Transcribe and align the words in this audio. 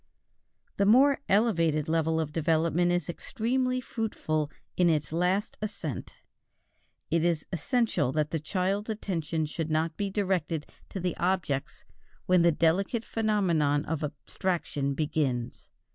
This 0.77 0.87
more 0.87 1.19
elevated 1.29 1.87
level 1.87 2.19
of 2.19 2.33
development 2.33 2.91
is 2.91 3.07
extremely 3.07 3.79
fruitful 3.79 4.49
in 4.75 4.89
its 4.89 5.13
last 5.13 5.59
ascent 5.61 6.15
It 7.11 7.23
is 7.23 7.45
essential 7.53 8.11
that 8.13 8.31
the 8.31 8.39
child's 8.39 8.89
attention 8.89 9.45
should 9.45 9.69
not 9.69 9.97
be 9.97 10.09
directed 10.09 10.65
to 10.89 10.99
the 10.99 11.15
objects 11.17 11.85
when 12.25 12.41
the 12.41 12.51
delicate 12.51 13.05
phenomenon 13.05 13.85
of 13.85 14.03
abstraction 14.03 14.95
begins. 14.95 15.69